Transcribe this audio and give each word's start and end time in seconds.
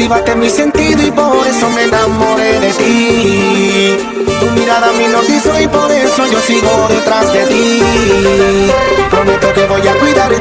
activaste 0.00 0.34
mi 0.34 0.48
sentido 0.48 1.06
y 1.06 1.10
por 1.10 1.46
eso 1.46 1.68
me 1.68 1.84
enamoré 1.84 2.58
de 2.58 2.72
ti. 2.72 3.98
Tu 4.40 4.46
mirada 4.52 4.92
me 4.92 5.04
hipnotizó 5.04 5.60
y 5.60 5.68
por 5.68 5.92
eso 5.92 6.24
yo 6.26 6.40
sigo 6.40 6.88
detrás 6.88 7.30
de 7.34 7.44
ti. 7.44 7.82
Prometo 9.10 9.52
que 9.52 9.66
voy 9.66 9.86
a 9.86 9.94
cuidarte, 9.98 10.40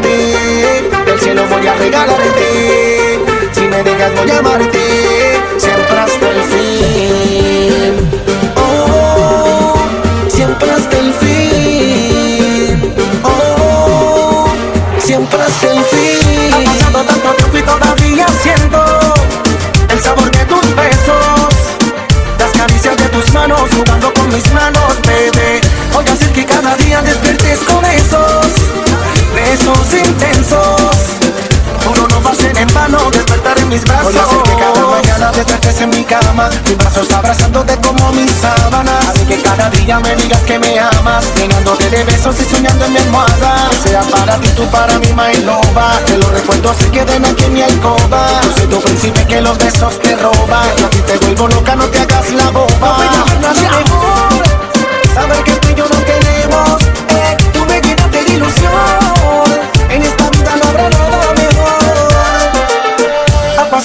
del 1.05 1.19
cielo 1.19 1.45
voy 1.49 1.67
a 1.67 1.75
regalarte. 1.75 3.19
Si 3.51 3.61
me 3.61 3.83
dejas 3.83 4.15
voy 4.15 4.31
a 4.31 4.37
amarte, 4.37 4.79
siempre 5.57 5.99
hasta 5.99 6.29
el 6.29 6.41
fin. 6.43 8.09
Oh, 8.55 9.75
siempre 10.29 10.71
hasta 10.71 10.99
el 10.99 11.13
fin. 11.15 12.93
Oh, 13.23 14.47
siempre 14.99 15.41
hasta 15.41 15.69
el 15.69 15.83
fin. 15.83 16.63
Ha 16.87 16.93
pasado 16.93 17.03
tanto 17.03 17.38
mis 33.79 33.85
brazos. 33.85 34.13
Voy 34.13 34.17
a 34.17 34.23
hacer 34.23 34.43
que 34.43 34.55
cada 34.55 34.87
mañana 34.87 35.31
despiertes 35.31 35.81
en 35.81 35.89
mi 35.89 36.03
cama, 36.03 36.49
mis 36.65 36.77
brazos 36.77 37.11
abrazándote 37.11 37.77
como 37.77 38.11
mis 38.11 38.31
sábanas. 38.31 39.07
Así 39.09 39.25
que 39.25 39.41
cada 39.41 39.69
día 39.69 39.99
me 39.99 40.15
digas 40.15 40.41
que 40.41 40.59
me 40.59 40.79
amas, 40.79 41.25
llenándote 41.35 41.89
de 41.89 42.03
besos 42.03 42.35
y 42.39 42.45
soñando 42.45 42.85
en 42.85 42.93
mi 42.93 42.99
almohada. 42.99 43.69
Que 43.69 43.89
sea 43.89 44.01
para 44.01 44.37
ti, 44.37 44.49
tú 44.55 44.65
para 44.67 44.97
mí, 44.99 45.07
my 45.13 45.43
loba. 45.43 45.99
Que 46.05 46.17
los 46.17 46.29
recuerdos 46.31 46.75
se 46.77 46.89
queden 46.89 47.25
aquí 47.25 47.43
en 47.45 47.53
mi 47.53 47.61
alcoba. 47.61 48.41
Yo 48.43 48.53
soy 48.57 48.67
tu 48.67 48.81
príncipe 48.81 49.25
que 49.25 49.41
los 49.41 49.57
besos 49.57 49.99
te 49.99 50.15
roba. 50.15 50.61
Yo 50.77 50.87
a 50.87 50.89
ti 50.89 50.99
te 50.99 51.17
vuelvo 51.17 51.47
loca, 51.47 51.75
no 51.75 51.85
te 51.85 51.99
hagas 51.99 52.29
la 52.31 52.49
boba. 52.49 52.97
No 53.41 53.98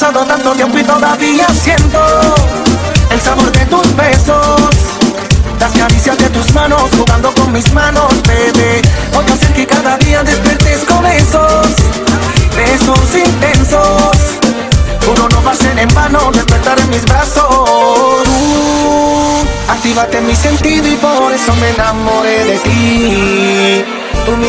pasado 0.04 0.26
tanto 0.26 0.52
tiempo 0.52 0.78
y 0.78 0.84
todavía 0.84 1.46
siento 1.48 1.98
el 3.10 3.20
sabor 3.20 3.50
de 3.52 3.64
tus 3.66 3.96
besos. 3.96 4.70
Las 5.58 5.72
caricias 5.72 6.18
de 6.18 6.28
tus 6.28 6.52
manos, 6.52 6.82
jugando 6.98 7.32
con 7.34 7.50
mis 7.52 7.72
manos, 7.72 8.12
bebé. 8.28 8.82
Voy 9.14 9.24
a 9.30 9.32
hacer 9.32 9.52
que 9.54 9.66
cada 9.66 9.96
día 9.96 10.22
despiertes 10.22 10.84
con 10.84 11.06
esos 11.06 11.68
besos 12.54 13.00
intensos. 13.14 14.16
Uno 15.10 15.26
no 15.30 15.42
va 15.42 15.52
a 15.52 15.56
ser 15.56 15.78
en 15.78 15.88
vano 15.94 16.30
despertar 16.32 16.78
en 16.80 16.90
mis 16.90 17.04
brazos. 17.06 18.24
Tú 18.24 19.46
activaste 19.68 20.20
mi 20.20 20.36
sentido 20.36 20.86
y 20.86 20.96
por 20.96 21.32
eso 21.32 21.54
me 21.56 21.70
enamoré 21.70 22.44
de 22.44 22.58
ti. 22.58 23.23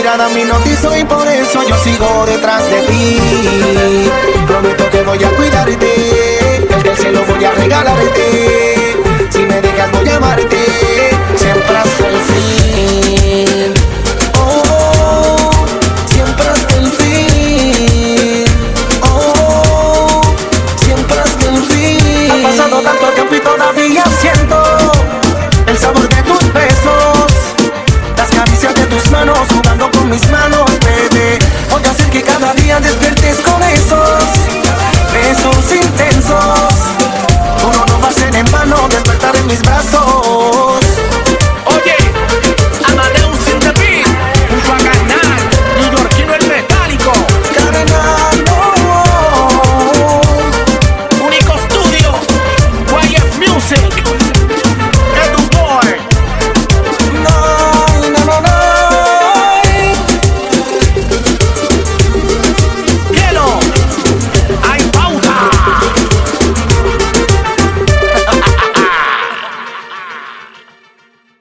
Mirada 0.06 0.30
me 0.30 0.44
y 1.00 1.04
por 1.06 1.28
eso 1.28 1.68
yo 1.68 1.76
sigo 1.80 2.26
detrás 2.28 2.64
de 2.70 2.80
ti. 2.82 3.18
Prometo 4.46 4.88
que 4.92 5.02
voy 5.02 5.24
a 5.24 5.30
cuidarte, 5.32 6.58
el 6.92 6.98
cielo 6.98 7.24
voy 7.28 7.44
a 7.44 7.52
regalarte. 7.54 8.25
Mis 39.56 39.62
brazos. 39.62 39.95